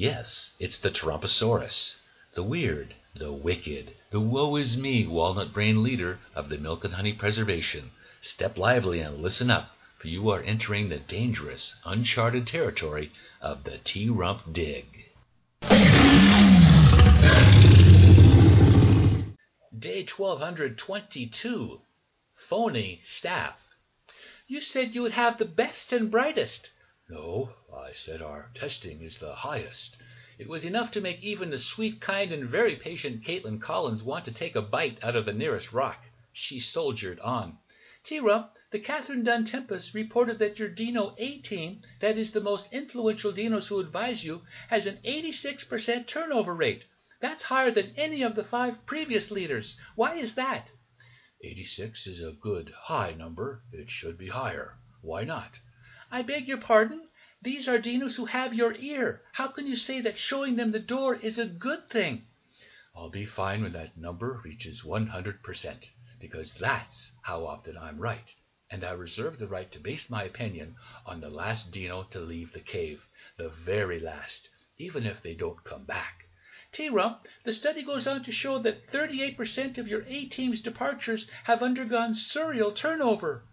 Yes, 0.00 0.54
it's 0.60 0.78
the 0.78 0.90
Tarumposaurus, 0.92 2.06
the 2.34 2.44
weird, 2.44 2.94
the 3.16 3.32
wicked, 3.32 3.96
the 4.12 4.20
woe 4.20 4.54
is 4.54 4.76
me 4.76 5.08
walnut 5.08 5.52
brain 5.52 5.82
leader 5.82 6.20
of 6.36 6.48
the 6.48 6.56
Milk 6.56 6.84
and 6.84 6.94
Honey 6.94 7.12
Preservation. 7.14 7.90
Step 8.20 8.56
lively 8.56 9.00
and 9.00 9.20
listen 9.20 9.50
up, 9.50 9.76
for 9.98 10.06
you 10.06 10.30
are 10.30 10.40
entering 10.40 10.88
the 10.88 11.00
dangerous, 11.00 11.74
uncharted 11.84 12.46
territory 12.46 13.10
of 13.40 13.64
the 13.64 13.78
T 13.78 14.08
Rump 14.08 14.52
Dig. 14.52 15.06
Day 19.76 20.06
1222. 20.06 21.80
Phony 22.36 23.00
staff. 23.02 23.58
You 24.46 24.60
said 24.60 24.94
you 24.94 25.02
would 25.02 25.10
have 25.10 25.38
the 25.38 25.44
best 25.44 25.92
and 25.92 26.08
brightest. 26.08 26.70
No, 27.10 27.50
I 27.74 27.94
said 27.94 28.20
our 28.20 28.50
testing 28.52 29.00
is 29.00 29.16
the 29.16 29.34
highest. 29.34 29.96
It 30.38 30.46
was 30.46 30.66
enough 30.66 30.90
to 30.90 31.00
make 31.00 31.22
even 31.22 31.48
the 31.48 31.58
sweet, 31.58 32.02
kind, 32.02 32.32
and 32.32 32.46
very 32.46 32.76
patient 32.76 33.24
Kaitlan 33.24 33.62
Collins 33.62 34.02
want 34.02 34.26
to 34.26 34.30
take 34.30 34.54
a 34.54 34.60
bite 34.60 35.02
out 35.02 35.16
of 35.16 35.24
the 35.24 35.32
nearest 35.32 35.72
rock. 35.72 36.04
She 36.34 36.60
soldiered 36.60 37.18
on. 37.20 37.56
T-Rump, 38.04 38.50
the 38.70 38.78
Kathryn 38.78 39.24
Dunn 39.24 39.46
Tenpas 39.46 39.94
reported 39.94 40.38
that 40.38 40.58
your 40.58 40.68
Dino 40.68 41.14
A 41.16 41.38
team, 41.38 41.80
that 42.00 42.18
is 42.18 42.30
the 42.32 42.42
most 42.42 42.70
influential 42.74 43.32
dinos 43.32 43.68
who 43.68 43.80
advise 43.80 44.22
you, 44.22 44.42
has 44.68 44.86
an 44.86 44.98
86% 45.02 46.06
turnover 46.06 46.54
rate. 46.54 46.84
That's 47.20 47.42
higher 47.44 47.70
than 47.70 47.94
any 47.96 48.20
of 48.20 48.34
the 48.34 48.44
five 48.44 48.84
previous 48.84 49.30
leaders. 49.30 49.78
Why 49.94 50.16
is 50.16 50.34
that? 50.34 50.70
86 51.42 52.06
is 52.06 52.20
a 52.20 52.32
good, 52.32 52.68
high 52.68 53.14
number. 53.14 53.62
It 53.72 53.88
should 53.88 54.18
be 54.18 54.28
higher. 54.28 54.76
Why 55.00 55.24
not? 55.24 55.58
I 56.10 56.22
beg 56.22 56.48
your 56.48 56.56
pardon? 56.56 57.06
These 57.42 57.68
are 57.68 57.78
dinos 57.78 58.16
who 58.16 58.24
have 58.24 58.54
your 58.54 58.74
ear. 58.76 59.22
How 59.32 59.48
can 59.48 59.66
you 59.66 59.76
say 59.76 60.00
that 60.00 60.16
showing 60.16 60.56
them 60.56 60.72
the 60.72 60.78
door 60.78 61.14
is 61.14 61.38
a 61.38 61.46
good 61.46 61.90
thing? 61.90 62.26
I'll 62.96 63.10
be 63.10 63.26
fine 63.26 63.62
when 63.62 63.72
that 63.72 63.96
number 63.96 64.40
reaches 64.42 64.82
100%, 64.82 65.84
because 66.18 66.54
that's 66.54 67.12
how 67.22 67.44
often 67.44 67.76
I'm 67.76 67.98
right. 67.98 68.34
And 68.70 68.84
I 68.84 68.92
reserve 68.92 69.38
the 69.38 69.46
right 69.46 69.70
to 69.72 69.78
base 69.78 70.08
my 70.08 70.24
opinion 70.24 70.76
on 71.04 71.20
the 71.20 71.28
last 71.28 71.70
dino 71.70 72.04
to 72.04 72.20
leave 72.20 72.52
the 72.52 72.60
cave, 72.60 73.06
the 73.36 73.50
very 73.50 74.00
last, 74.00 74.48
even 74.78 75.04
if 75.04 75.22
they 75.22 75.34
don't 75.34 75.62
come 75.62 75.84
back. 75.84 76.24
T-Rump, 76.72 77.26
the 77.44 77.52
study 77.52 77.82
goes 77.82 78.06
on 78.06 78.24
to 78.24 78.32
show 78.32 78.58
that 78.58 78.86
38% 78.88 79.76
of 79.76 79.86
your 79.86 80.04
A-team's 80.08 80.60
departures 80.60 81.28
have 81.44 81.62
undergone 81.62 82.14
serial 82.14 82.72
turnover. 82.72 83.44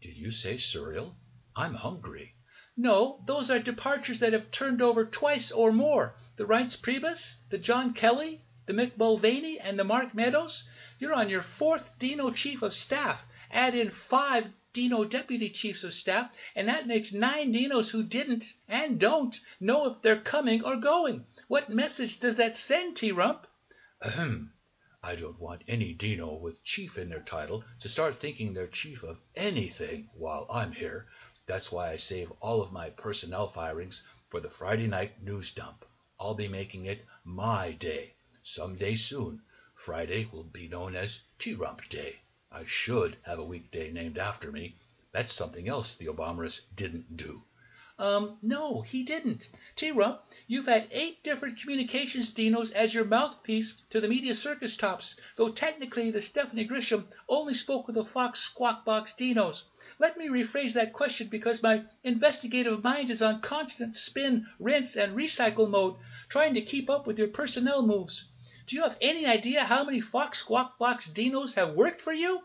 Did 0.00 0.16
you 0.16 0.30
say 0.30 0.58
serial? 0.58 1.16
I'm 1.58 1.74
hungry. 1.74 2.36
No, 2.76 3.20
those 3.26 3.50
are 3.50 3.58
departures 3.58 4.20
that 4.20 4.32
have 4.32 4.52
turned 4.52 4.80
over 4.80 5.04
twice 5.04 5.50
or 5.50 5.72
more. 5.72 6.14
The 6.36 6.44
Reince 6.44 6.80
Priebus, 6.80 7.38
the 7.50 7.58
John 7.58 7.94
Kelly, 7.94 8.42
the 8.66 8.72
Mick 8.72 8.96
Mulvaney, 8.96 9.58
and 9.58 9.76
the 9.76 9.82
Mark 9.82 10.14
Meadows. 10.14 10.62
You're 11.00 11.14
on 11.14 11.28
your 11.28 11.42
fourth 11.42 11.98
Dino 11.98 12.30
Chief 12.30 12.62
of 12.62 12.72
Staff. 12.72 13.20
Add 13.50 13.74
in 13.74 13.90
five 13.90 14.52
Dino 14.72 15.04
Deputy 15.04 15.50
Chiefs 15.50 15.82
of 15.82 15.92
Staff, 15.92 16.30
and 16.54 16.68
that 16.68 16.86
makes 16.86 17.12
nine 17.12 17.52
Dinos 17.52 17.90
who 17.90 18.04
didn't, 18.04 18.44
and 18.68 19.00
don't, 19.00 19.36
know 19.58 19.86
if 19.86 20.00
they're 20.00 20.20
coming 20.20 20.62
or 20.62 20.76
going. 20.76 21.26
What 21.48 21.70
message 21.70 22.20
does 22.20 22.36
that 22.36 22.54
send, 22.56 22.96
T-Rump? 22.96 23.48
Ahem. 24.00 24.52
I 25.00 25.14
don't 25.14 25.38
want 25.38 25.62
any 25.68 25.94
Dino 25.94 26.34
with 26.34 26.64
Chief 26.64 26.98
in 26.98 27.08
their 27.08 27.22
title 27.22 27.64
to 27.80 27.88
start 27.88 28.16
thinking 28.16 28.52
they're 28.52 28.66
Chief 28.66 29.04
of 29.04 29.18
anything 29.36 30.10
while 30.12 30.46
I'm 30.50 30.72
here. 30.72 31.06
That's 31.48 31.72
why 31.72 31.90
I 31.92 31.96
save 31.96 32.30
all 32.42 32.60
of 32.60 32.72
my 32.72 32.90
personnel 32.90 33.48
firings 33.48 34.02
for 34.28 34.38
the 34.38 34.50
Friday 34.50 34.86
night 34.86 35.22
news 35.22 35.50
dump. 35.50 35.86
I'll 36.20 36.34
be 36.34 36.46
making 36.46 36.84
it 36.84 37.06
my 37.24 37.72
day. 37.72 38.12
Some 38.42 38.76
day 38.76 38.94
soon, 38.96 39.40
Friday 39.74 40.26
will 40.30 40.44
be 40.44 40.68
known 40.68 40.94
as 40.94 41.22
T-Rump 41.38 41.88
Day. 41.88 42.20
I 42.52 42.66
should 42.66 43.16
have 43.22 43.38
a 43.38 43.44
weekday 43.44 43.90
named 43.90 44.18
after 44.18 44.52
me. 44.52 44.76
That's 45.10 45.32
something 45.32 45.66
else 45.70 45.94
the 45.94 46.08
Obamas 46.08 46.60
didn't 46.76 47.16
do. 47.16 47.42
Um, 48.00 48.38
no, 48.42 48.82
he 48.82 49.02
didn't. 49.02 49.48
T-Rump, 49.74 50.20
you've 50.46 50.68
had 50.68 50.86
eight 50.92 51.24
different 51.24 51.58
communications 51.58 52.32
dinos 52.32 52.72
as 52.72 52.94
your 52.94 53.04
mouthpiece 53.04 53.74
to 53.90 54.00
the 54.00 54.06
media 54.06 54.36
circus 54.36 54.76
tops, 54.76 55.16
though 55.34 55.50
technically 55.50 56.12
the 56.12 56.20
Stephanie 56.20 56.68
Grisham 56.68 57.08
only 57.28 57.54
spoke 57.54 57.88
with 57.88 57.96
the 57.96 58.04
Fox 58.04 58.38
Squawk 58.38 58.84
Box 58.84 59.14
dinos. 59.18 59.64
Let 59.98 60.16
me 60.16 60.28
rephrase 60.28 60.74
that 60.74 60.92
question 60.92 61.26
because 61.26 61.60
my 61.60 61.86
investigative 62.04 62.84
mind 62.84 63.10
is 63.10 63.20
on 63.20 63.40
constant 63.40 63.96
spin, 63.96 64.46
rinse, 64.60 64.94
and 64.94 65.16
recycle 65.16 65.68
mode, 65.68 65.96
trying 66.28 66.54
to 66.54 66.62
keep 66.62 66.88
up 66.88 67.04
with 67.04 67.18
your 67.18 67.26
personnel 67.26 67.84
moves. 67.84 68.26
Do 68.68 68.76
you 68.76 68.82
have 68.84 68.96
any 69.00 69.26
idea 69.26 69.64
how 69.64 69.82
many 69.82 70.00
Fox 70.00 70.38
Squawk 70.38 70.78
Box 70.78 71.08
dinos 71.08 71.54
have 71.54 71.74
worked 71.74 72.00
for 72.00 72.12
you? 72.12 72.42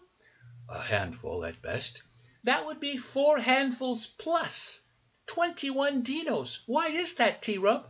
A 0.67 0.81
handful 0.81 1.45
at 1.45 1.61
best. 1.61 2.01
That 2.43 2.65
would 2.65 2.79
be 2.79 2.97
four 2.97 3.37
handfuls 3.37 4.07
plus. 4.17 4.79
21 5.27 6.03
dinos. 6.03 6.59
Why 6.65 6.87
is 6.87 7.15
that, 7.15 7.41
T-Rump? 7.41 7.87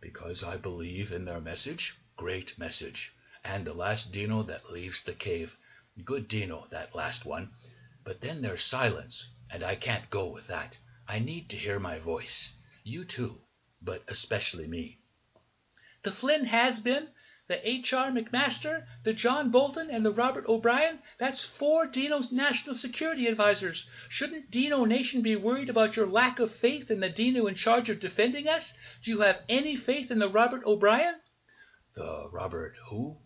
Because 0.00 0.42
I 0.42 0.56
believe 0.56 1.12
in 1.12 1.24
their 1.24 1.40
message. 1.40 1.96
Great 2.16 2.58
message. 2.58 3.12
And 3.44 3.64
the 3.64 3.74
last 3.74 4.12
dino 4.12 4.42
that 4.44 4.70
leaves 4.70 5.02
the 5.04 5.12
cave. 5.12 5.56
Good 6.04 6.28
dino, 6.28 6.66
that 6.70 6.94
last 6.94 7.24
one. 7.24 7.52
But 8.04 8.20
then 8.20 8.42
there's 8.42 8.62
silence, 8.62 9.28
and 9.50 9.62
I 9.62 9.76
can't 9.76 10.10
go 10.10 10.26
with 10.28 10.46
that. 10.48 10.76
I 11.08 11.18
need 11.18 11.48
to 11.50 11.56
hear 11.56 11.78
my 11.78 11.98
voice. 11.98 12.54
You 12.84 13.04
too, 13.04 13.40
but 13.80 14.02
especially 14.08 14.66
me. 14.66 14.98
The 16.02 16.12
Flynn 16.12 16.44
has 16.44 16.80
been, 16.80 17.08
the 17.48 17.68
H.R. 17.68 18.10
McMaster, 18.10 18.86
the 19.04 19.12
John 19.12 19.50
Bolton, 19.50 19.88
and 19.88 20.04
the 20.04 20.10
Robert 20.10 20.46
O'Brien, 20.48 20.98
that's 21.18 21.44
four 21.44 21.86
Dino's 21.86 22.32
national 22.32 22.74
security 22.74 23.28
advisors. 23.28 23.88
Shouldn't 24.08 24.50
Dino 24.50 24.84
Nation 24.84 25.22
be 25.22 25.36
worried 25.36 25.70
about 25.70 25.96
your 25.96 26.06
lack 26.06 26.40
of 26.40 26.52
faith 26.52 26.90
in 26.90 26.98
the 26.98 27.08
Dino 27.08 27.46
in 27.46 27.54
charge 27.54 27.88
of 27.88 28.00
defending 28.00 28.48
us? 28.48 28.76
Do 29.04 29.12
you 29.12 29.20
have 29.20 29.42
any 29.48 29.76
faith 29.76 30.10
in 30.10 30.18
the 30.18 30.28
Robert 30.28 30.64
O'Brien? 30.64 31.14
The 31.94 32.28
Robert 32.32 32.74
who? 32.88 33.18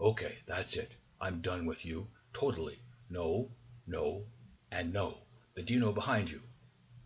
Okay, 0.00 0.38
that's 0.46 0.76
it. 0.76 0.96
I'm 1.20 1.40
done 1.40 1.64
with 1.64 1.84
you. 1.84 2.08
Totally. 2.32 2.80
No, 3.08 3.52
no, 3.86 4.26
and 4.70 4.92
no. 4.92 5.18
The 5.54 5.62
Dino 5.62 5.92
behind 5.92 6.30
you. 6.30 6.42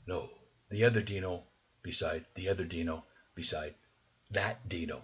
No. 0.06 0.30
The 0.70 0.84
other 0.84 1.02
Dino 1.02 1.44
beside 1.82 2.24
the 2.34 2.48
other 2.48 2.64
Dino 2.64 3.04
beside 3.34 3.74
that 4.30 4.68
Dino 4.68 5.02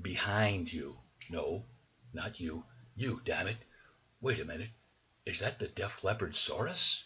behind 0.00 0.72
you. 0.72 0.96
No, 1.30 1.64
not 2.12 2.40
you. 2.40 2.64
You, 2.96 3.20
damn 3.24 3.46
it. 3.46 3.58
Wait 4.20 4.40
a 4.40 4.44
minute. 4.44 4.70
Is 5.26 5.40
that 5.40 5.58
the 5.58 5.68
Def 5.68 6.02
Leppard 6.02 6.32
Saurus? 6.32 7.04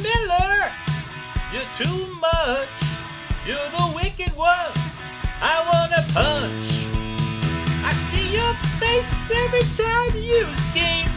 Miller, 0.00 0.72
you're 1.52 1.68
too 1.76 2.14
much. 2.16 2.68
You're 3.46 3.70
the 3.70 3.92
wicked 3.94 4.34
one. 4.36 4.72
I 5.44 5.60
wanna 5.68 6.06
punch. 6.12 6.70
I 7.84 7.92
see 8.08 8.32
your 8.32 8.54
face 8.80 9.12
every 9.44 9.66
time 9.76 10.16
you 10.16 10.48
scheme. 10.70 11.12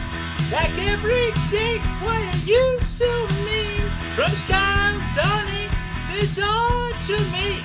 Like 0.50 0.76
every 0.92 1.32
day, 1.50 1.78
why 2.02 2.20
are 2.20 2.42
you 2.44 2.78
so 2.80 3.08
mean? 3.46 3.90
Trump's 4.14 4.42
John 4.46 5.00
Donnie, 5.16 5.70
this 6.12 6.38
all 6.42 6.92
to 7.06 7.16
me. 7.32 7.62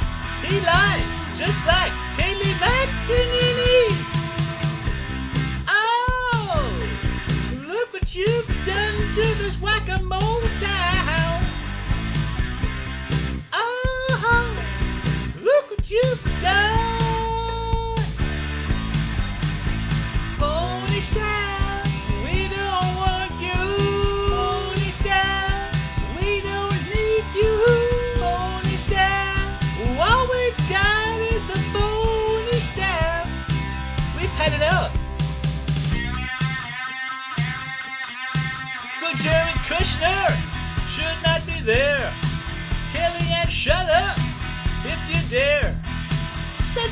He 0.47 0.59
lies 0.61 1.15
just 1.37 1.59
like 1.65 1.91
Kayleigh 2.15 2.55
McEnany. 2.55 3.40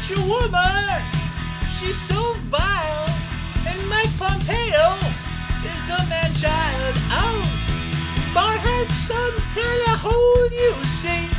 Such 0.09 0.17
a 0.17 0.21
woman! 0.21 1.03
She's 1.77 2.01
so 2.07 2.33
vile! 2.49 3.09
And 3.67 3.87
Mike 3.87 4.09
Pompeo 4.17 4.97
is 5.61 5.85
a 5.85 6.01
man 6.09 6.33
child. 6.33 6.95
Oh! 7.13 7.45
Barr 8.33 8.57
has 8.57 8.87
some 9.05 9.37
kind 9.53 9.81
of 9.85 9.99
hold, 10.01 10.51
you 10.51 10.73
see, 10.97 11.29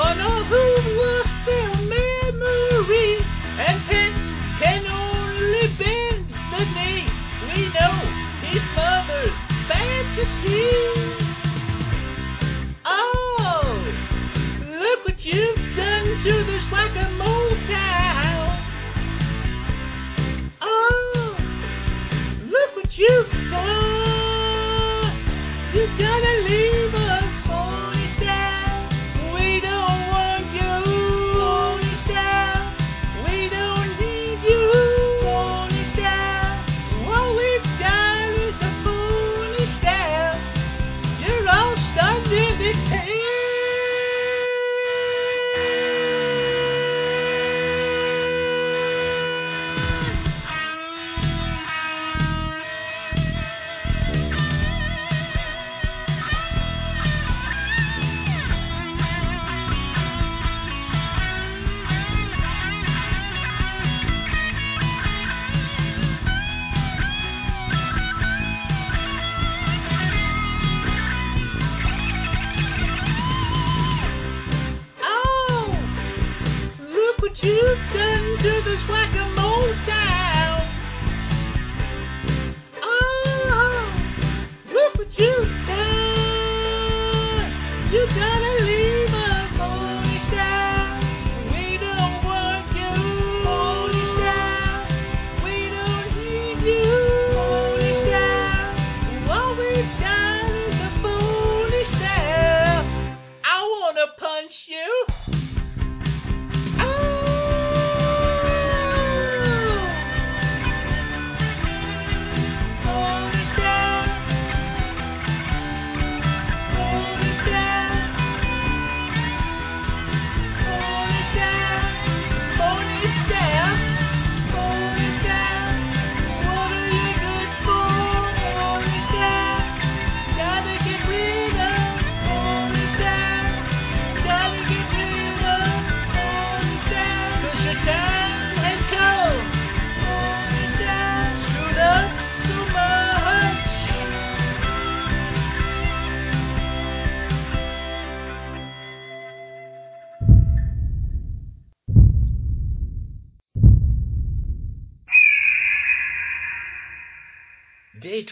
on 0.00 0.20
all 0.20 0.42
who've 0.42 0.88
lost 0.96 1.36
their 1.44 1.68
memory. 1.84 3.20
And 3.60 3.76
Pence 3.84 4.24
can 4.58 4.86
only 4.86 5.68
bend 5.76 6.24
the 6.48 6.64
knee. 6.72 7.12
We 7.44 7.68
know 7.76 7.92
his 8.48 8.64
mother's 8.74 9.36
fantasy. 9.68 10.77
You 87.90 88.06
gotta 88.08 88.42
leave 88.42 88.47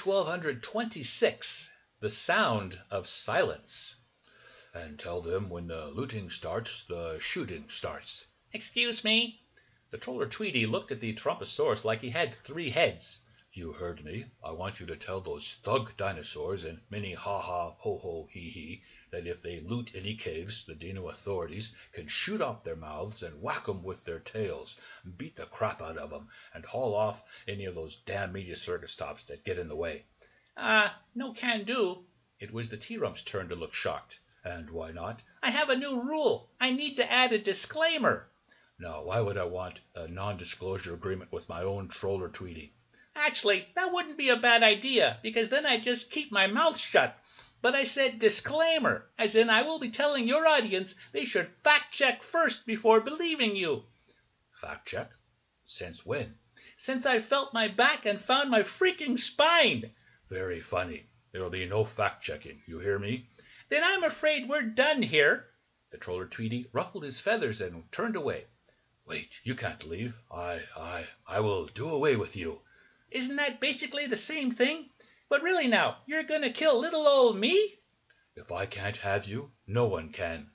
1226 0.07 1.69
The 1.99 2.09
Sound 2.09 2.81
of 2.93 3.09
Silence. 3.09 3.97
And 4.73 5.01
tell 5.01 5.21
them 5.21 5.51
when 5.51 5.67
the 5.67 5.89
looting 5.89 6.31
starts, 6.31 6.85
the 6.89 7.19
shooting 7.19 7.69
starts. 7.69 8.25
Excuse 8.53 9.03
me? 9.03 9.41
The 9.91 9.99
troller 9.99 10.29
Tweety 10.29 10.65
looked 10.65 10.93
at 10.93 11.01
the 11.01 11.13
Trumposaurus 11.13 11.85
like 11.85 12.03
he 12.03 12.11
had 12.11 12.37
three 12.45 12.71
heads. 12.71 13.19
You 13.59 13.73
heard 13.73 14.05
me. 14.05 14.27
I 14.45 14.51
want 14.51 14.81
you 14.81 14.87
to 14.87 14.97
tell 14.97 15.23
those 15.23 15.57
thug 15.63 15.97
dinosaurs 15.97 16.63
and 16.63 16.83
Minnie 16.91 17.15
Ha 17.15 17.41
Ha 17.41 17.71
Ho 17.71 17.97
Ho 17.97 18.29
Hee 18.31 18.51
Hee 18.51 18.83
that 19.11 19.27
if 19.27 19.41
they 19.41 19.61
loot 19.61 19.93
any 19.95 20.15
caves, 20.15 20.67
the 20.67 20.75
Dino 20.75 21.09
authorities 21.09 21.75
can 21.93 22.07
shoot 22.07 22.43
off 22.43 22.65
their 22.65 22.77
mouths 22.77 23.23
and 23.23 23.41
whack 23.41 23.67
'em 23.67 23.83
with 23.83 24.05
their 24.05 24.19
tails, 24.19 24.79
beat 25.17 25.37
the 25.37 25.47
crap 25.47 25.81
out 25.81 25.97
of 25.97 26.13
'em, 26.13 26.29
and 26.53 26.67
haul 26.67 26.95
off 26.95 27.23
any 27.49 27.65
of 27.65 27.75
those 27.75 27.97
damn 28.05 28.31
media 28.31 28.57
circus 28.57 28.95
tops 28.95 29.25
that 29.25 29.43
get 29.43 29.59
in 29.59 29.69
the 29.69 29.75
way. 29.75 30.05
Ah, 30.59 31.01
no 31.15 31.33
can 31.33 31.65
do. 31.65 32.05
It 32.39 32.53
was 32.53 32.69
the 32.69 32.77
T-Rump's 32.77 33.23
turn 33.23 33.49
to 33.49 33.55
look 33.55 33.73
shocked. 33.73 34.21
And 34.45 34.69
why 34.69 34.93
not? 34.93 35.23
I 35.43 35.49
have 35.49 35.71
a 35.71 35.77
new 35.77 35.99
rule. 35.99 36.51
I 36.61 36.73
need 36.73 36.97
to 36.97 37.11
add 37.11 37.33
a 37.33 37.39
disclaimer. 37.39 38.29
Now, 38.79 39.05
why 39.05 39.21
would 39.21 39.39
I 39.39 39.45
want 39.45 39.81
a 39.95 40.07
non-disclosure 40.07 40.93
agreement 40.93 41.33
with 41.33 41.49
my 41.49 41.63
own 41.63 41.89
troller 41.89 42.29
Tweety? 42.29 42.75
Actually, 43.19 43.67
that 43.75 43.93
wouldn't 43.93 44.19
be 44.19 44.29
a 44.29 44.37
bad 44.37 44.63
idea, 44.63 45.19
because 45.23 45.49
then 45.49 45.65
I'd 45.65 45.83
just 45.83 46.11
keep 46.11 46.31
my 46.31 46.47
mouth 46.47 46.77
shut. 46.77 47.19
But 47.63 47.75
I 47.75 47.85
said 47.85 48.19
disclaimer, 48.19 49.11
as 49.19 49.35
in 49.35 49.49
I 49.49 49.63
will 49.63 49.79
be 49.79 49.91
telling 49.91 50.29
your 50.29 50.47
audience 50.47 50.95
they 51.13 51.25
should 51.25 51.51
fact 51.65 51.93
check 51.93 52.23
first 52.23 52.67
before 52.67 53.01
believing 53.01 53.57
you. 53.57 53.85
Fact 54.61 54.87
check? 54.87 55.11
Since 55.65 56.05
when? 56.05 56.39
Since 56.77 57.07
I 57.07 57.23
felt 57.23 57.55
my 57.55 57.69
back 57.69 58.05
and 58.05 58.21
found 58.21 58.51
my 58.51 58.63
freaking 58.63 59.19
spine. 59.19 59.93
Very 60.29 60.61
funny. 60.61 61.07
There'll 61.33 61.51
be 61.51 61.67
no 61.67 61.85
fact 61.85 62.23
checking. 62.23 62.63
You 62.67 62.79
hear 62.79 62.99
me? 62.99 63.29
Then 63.71 63.83
I'm 63.83 64.05
afraid 64.05 64.49
we're 64.49 64.63
done 64.63 65.03
here. 65.03 65.47
The 65.91 65.99
troller 65.99 66.27
Tweety 66.27 66.69
ruffled 66.73 67.05
his 67.05 67.21
feathers 67.21 67.61
and 67.63 67.91
turned 67.91 68.17
away. 68.17 68.45
Wait, 69.07 69.31
you 69.43 69.55
can't 69.55 69.87
leave. 69.87 70.15
I, 70.31 70.61
I, 70.77 71.07
I 71.27 71.41
will 71.41 71.67
do 71.67 71.89
away 71.89 72.17
with 72.17 72.37
you. 72.37 72.61
Isn't 73.11 73.37
that 73.37 73.61
basically 73.61 74.07
the 74.07 74.17
same 74.17 74.51
thing? 74.51 74.91
But 75.29 75.43
really 75.43 75.69
now, 75.69 75.99
you're 76.07 76.23
going 76.23 76.43
to 76.43 76.53
kill 76.53 76.79
little 76.79 77.07
old 77.07 77.37
me? 77.37 77.79
If 78.35 78.53
I 78.53 78.67
can't 78.67 78.97
have 78.99 79.25
you, 79.25 79.53
no 79.67 79.87
one 79.87 80.11
can. 80.13 80.51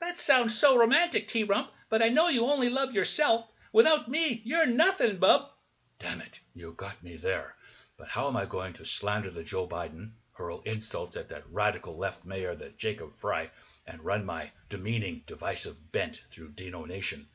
That 0.00 0.18
sounds 0.18 0.58
so 0.58 0.76
romantic, 0.76 1.28
T-Rump, 1.28 1.70
but 1.88 2.02
I 2.02 2.08
know 2.08 2.28
you 2.28 2.44
only 2.44 2.68
love 2.68 2.92
yourself. 2.92 3.46
Without 3.72 4.08
me, 4.08 4.42
you're 4.44 4.66
nothing, 4.66 5.18
bub. 5.18 5.50
Damn 5.98 6.20
it, 6.20 6.40
you 6.54 6.72
got 6.72 7.02
me 7.02 7.16
there. 7.16 7.54
But 7.96 8.08
how 8.08 8.26
am 8.26 8.36
I 8.36 8.46
going 8.46 8.72
to 8.74 8.84
slander 8.84 9.30
the 9.30 9.44
Joe 9.44 9.68
Biden, 9.68 10.10
hurl 10.32 10.62
insults 10.62 11.16
at 11.16 11.28
that 11.28 11.48
radical 11.48 11.96
left 11.96 12.24
mayor, 12.24 12.56
the 12.56 12.70
Jacob 12.70 13.14
Frey, 13.16 13.50
and 13.86 14.04
run 14.04 14.24
my 14.24 14.50
demeaning, 14.68 15.22
divisive 15.26 15.92
bent 15.92 16.24
through 16.32 16.50
Dino 16.54 16.84
Nation? 16.84 17.28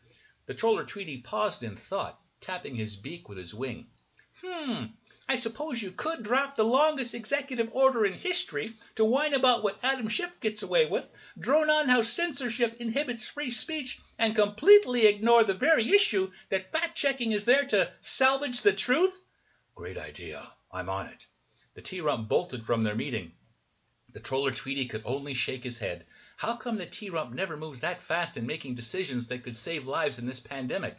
The 0.46 0.54
troller 0.54 0.84
Tweety 0.84 1.22
paused 1.22 1.64
in 1.64 1.78
thought, 1.78 2.20
tapping 2.42 2.76
his 2.76 2.98
beak 2.98 3.30
with 3.30 3.38
his 3.38 3.54
wing. 3.54 3.88
Hmm, 4.44 4.86
I 5.28 5.36
suppose 5.36 5.82
you 5.82 5.92
could 5.92 6.24
draft 6.24 6.56
the 6.56 6.64
longest 6.64 7.14
executive 7.14 7.70
order 7.72 8.06
in 8.06 8.14
history 8.14 8.76
to 8.96 9.04
whine 9.04 9.34
about 9.34 9.64
what 9.64 9.80
Adam 9.84 10.08
Schiff 10.08 10.40
gets 10.40 10.62
away 10.62 10.86
with, 10.86 11.08
drone 11.40 11.70
on 11.70 11.90
how 11.90 12.02
censorship 12.02 12.76
inhibits 12.80 13.26
free 13.26 13.50
speech, 13.50 13.98
and 14.18 14.36
completely 14.36 15.06
ignore 15.06 15.44
the 15.44 15.54
very 15.54 15.90
issue 15.90 16.32
that 16.50 16.72
fact 16.72 16.96
checking 16.96 17.32
is 17.32 17.46
there 17.46 17.66
to 17.66 17.92
salvage 18.00 18.62
the 18.62 18.74
truth? 18.74 19.20
Great 19.76 19.98
idea. 19.98 20.54
I'm 20.72 20.88
on 20.88 21.08
it. 21.08 21.26
The 21.74 21.82
T 21.82 22.00
Rump 22.00 22.30
bolted 22.30 22.64
from 22.64 22.84
their 22.84 22.96
meeting. 22.96 23.34
The 24.14 24.22
troller 24.22 24.52
Tweety 24.52 24.86
could 24.86 25.02
only 25.04 25.34
shake 25.34 25.64
his 25.64 25.80
head. 25.80 26.06
How 26.38 26.56
come 26.56 26.78
the 26.78 26.86
T 26.86 27.10
Rump 27.10 27.34
never 27.34 27.58
moves 27.58 27.82
that 27.82 28.02
fast 28.02 28.38
in 28.38 28.46
making 28.48 28.76
decisions 28.76 29.28
that 29.28 29.44
could 29.44 29.56
save 29.56 29.88
lives 29.88 30.20
in 30.20 30.26
this 30.26 30.40
pandemic? 30.40 30.96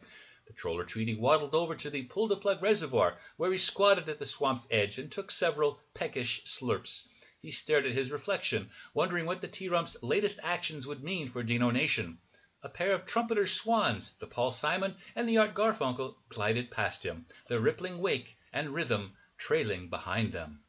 The 0.48 0.54
Troller 0.54 0.86
Tweety 0.86 1.14
waddled 1.14 1.54
over 1.54 1.76
to 1.76 1.90
the 1.90 2.04
Pull 2.04 2.26
the 2.26 2.36
Plug 2.36 2.62
reservoir, 2.62 3.18
where 3.36 3.52
he 3.52 3.58
squatted 3.58 4.08
at 4.08 4.18
the 4.18 4.24
swamp's 4.24 4.66
edge 4.70 4.96
and 4.96 5.12
took 5.12 5.30
several 5.30 5.78
peckish 5.92 6.42
slurps. 6.46 7.06
He 7.38 7.50
stared 7.50 7.84
at 7.84 7.92
his 7.92 8.10
reflection, 8.10 8.70
wondering 8.94 9.26
what 9.26 9.42
the 9.42 9.48
T 9.48 9.68
Rump's 9.68 10.02
latest 10.02 10.40
actions 10.42 10.86
would 10.86 11.04
mean 11.04 11.28
for 11.28 11.42
Dino 11.42 11.70
Nation. 11.70 12.18
A 12.62 12.70
pair 12.70 12.94
of 12.94 13.04
trumpeter 13.04 13.46
swans, 13.46 14.14
the 14.20 14.26
Paul 14.26 14.50
Simon 14.50 14.96
and 15.14 15.28
the 15.28 15.36
Art 15.36 15.54
Garfunkel, 15.54 16.16
glided 16.30 16.70
past 16.70 17.04
him, 17.04 17.26
their 17.48 17.60
rippling 17.60 17.98
wake 17.98 18.38
and 18.50 18.74
rhythm 18.74 19.18
trailing 19.36 19.90
behind 19.90 20.32
them. 20.32 20.64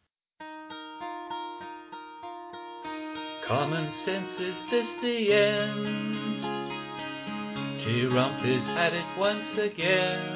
Common 3.46 3.94
sense, 3.94 4.42
is 4.42 4.66
this 4.70 4.94
the 4.96 5.34
end? 5.34 6.59
T-Rump 7.80 8.44
is 8.44 8.68
at 8.68 8.94
it 8.94 9.06
once 9.18 9.58
again. 9.58 10.36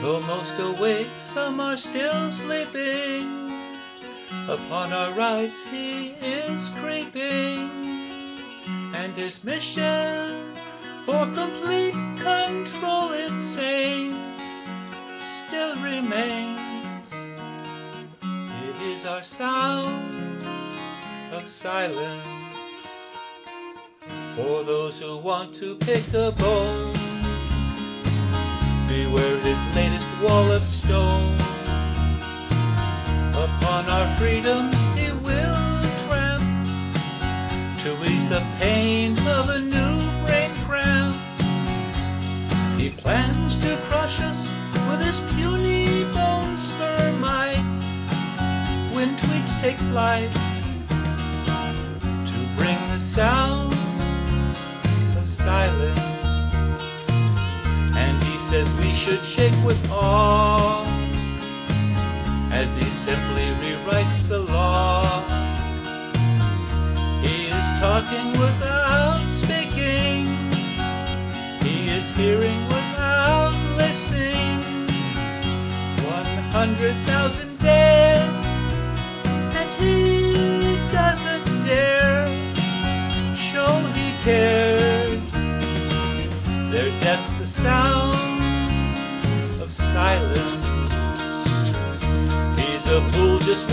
Though 0.00 0.22
most 0.22 0.58
awake, 0.58 1.10
some 1.18 1.60
are 1.60 1.76
still 1.76 2.30
sleeping. 2.30 3.68
Upon 4.48 4.94
our 4.94 5.12
rights 5.12 5.62
he 5.66 6.08
is 6.22 6.70
creeping, 6.80 7.68
and 8.94 9.14
his 9.14 9.44
mission 9.44 10.56
for 11.04 11.26
complete 11.34 11.92
control 12.22 13.12
insane 13.12 14.16
still 15.46 15.76
remains. 15.76 17.12
It 18.22 18.80
is 18.80 19.04
our 19.04 19.22
sound 19.22 20.42
of 21.34 21.46
silence 21.46 22.33
for 24.36 24.64
those 24.64 24.98
who 24.98 25.18
want 25.18 25.54
to 25.54 25.76
pick 25.76 26.12
a 26.12 26.32
bone. 26.32 26.92
Beware 28.88 29.38
his 29.40 29.58
latest 29.76 30.08
wall 30.22 30.50
of 30.50 30.64
stone. 30.64 31.40
Upon 33.34 33.86
our 33.86 34.18
freedoms 34.18 34.76
he 34.96 35.10
will 35.12 35.80
tramp 36.06 36.42
to 37.82 38.04
ease 38.10 38.28
the 38.28 38.40
pain 38.58 39.18
of 39.18 39.50
a 39.50 39.60
new 39.60 40.26
brain 40.26 40.64
cramp. 40.66 41.16
He 42.78 42.90
plans 42.90 43.56
to 43.58 43.80
crush 43.88 44.18
us 44.20 44.48
with 44.88 45.00
his 45.06 45.20
puny 45.34 46.04
bone 46.12 46.56
spermites 46.56 47.84
when 48.94 49.16
tweets 49.16 49.60
take 49.60 49.78
flight 49.78 50.53
should 59.14 59.24
shake 59.24 59.64
with 59.64 59.78
awe 59.90 60.84
as 62.50 62.74
he 62.74 62.90
simply 62.90 63.46
rewrites 63.62 64.28
the 64.28 64.38
law. 64.38 65.22
He 67.22 67.46
is 67.46 67.64
talking 67.78 68.40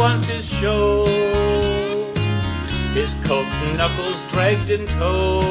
wants 0.02 0.28
his 0.28 0.46
show. 0.48 1.06
His 2.96 3.14
coat 3.28 3.46
knuckles 3.78 4.20
dragged 4.32 4.72
in 4.72 4.88
tow. 4.88 5.42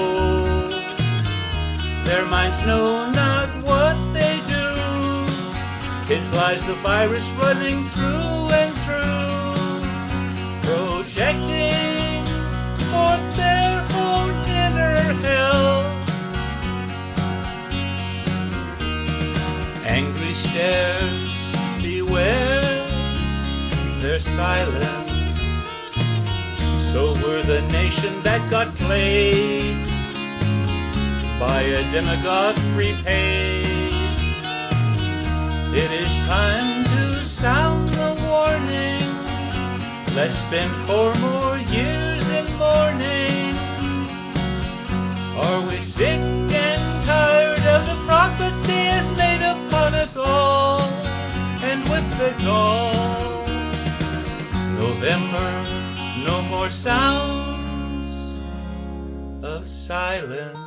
Their 2.04 2.24
minds 2.24 2.58
know 2.66 3.08
not 3.12 3.48
what 3.64 3.94
they 4.12 4.42
do. 4.56 4.66
His 6.12 6.28
lies 6.30 6.62
the 6.66 6.74
virus 6.82 7.24
running 7.38 7.88
through 7.90 8.50
and 8.60 8.74
through, 8.84 9.86
projecting 10.66 12.26
forth 12.90 13.26
their 13.36 13.86
own 14.04 14.30
inner 14.64 15.14
hell. 15.22 15.86
Angry 19.86 20.34
stares, 20.34 20.99
silence. 24.20 25.40
So 26.92 27.14
we're 27.22 27.42
the 27.44 27.62
nation 27.72 28.22
that 28.22 28.50
got 28.50 28.74
played 28.76 29.86
by 31.38 31.62
a 31.62 31.90
demagogue 31.92 32.56
prepaid. 32.74 33.64
It 35.72 35.92
is 35.92 36.12
time 36.26 36.84
to 36.84 37.24
sound 37.24 37.88
the 37.90 38.14
warning. 38.28 39.06
Let's 40.14 40.34
spend 40.34 40.70
four 40.86 41.14
more 41.14 41.56
years 41.58 42.28
in 42.28 42.44
mourning. 42.58 43.56
Are 45.38 45.66
we 45.66 45.80
sick 45.80 46.20
and 46.20 47.02
tired 47.06 47.60
of 47.60 47.86
the 47.86 48.04
profits 48.04 48.66
he 48.66 48.84
has 48.86 49.10
made 49.12 49.42
upon 49.42 49.94
us 49.94 50.16
all? 50.16 50.80
And 51.62 51.88
with 51.88 52.18
the 52.18 52.34
gall, 52.44 52.99
November, 55.00 55.64
no 56.26 56.42
more 56.42 56.68
sounds 56.68 58.36
of 59.42 59.66
silence. 59.66 60.58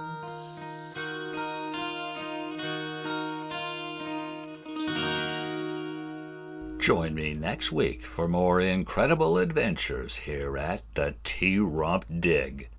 Join 6.79 7.13
me 7.13 7.35
next 7.35 7.71
week 7.71 8.03
for 8.03 8.27
more 8.27 8.59
incredible 8.59 9.37
adventures 9.37 10.15
here 10.15 10.57
at 10.57 10.81
the 10.95 11.13
T 11.23 11.59
Rump 11.59 12.05
Dig. 12.19 12.69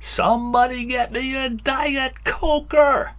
Somebody 0.00 0.86
get 0.86 1.12
me 1.12 1.36
a 1.36 1.50
Diet 1.50 2.24
Coker! 2.24 3.10